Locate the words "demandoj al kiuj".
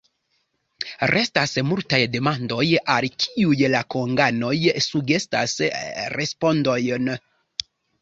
2.15-3.69